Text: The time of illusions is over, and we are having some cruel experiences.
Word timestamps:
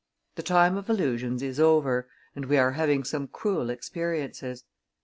The 0.33 0.41
time 0.41 0.77
of 0.77 0.89
illusions 0.89 1.43
is 1.43 1.59
over, 1.59 2.09
and 2.35 2.45
we 2.45 2.57
are 2.57 2.71
having 2.71 3.03
some 3.03 3.27
cruel 3.27 3.69
experiences. 3.69 4.63